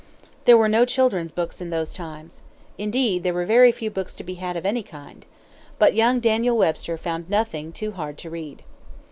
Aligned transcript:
There 0.45 0.57
were 0.57 0.67
no 0.67 0.83
children's 0.83 1.31
books 1.31 1.61
in 1.61 1.69
those 1.69 1.93
times. 1.93 2.41
Indeed, 2.75 3.21
there 3.21 3.35
were 3.35 3.45
very 3.45 3.71
few 3.71 3.91
books 3.91 4.15
to 4.15 4.23
be 4.23 4.33
had 4.33 4.57
of 4.57 4.65
any 4.65 4.81
kind. 4.81 5.27
But 5.77 5.93
young 5.93 6.19
Daniel 6.19 6.57
Webster 6.57 6.97
found 6.97 7.29
nothing 7.29 7.71
too 7.71 7.91
hard 7.91 8.17
to 8.17 8.29
read. 8.31 8.63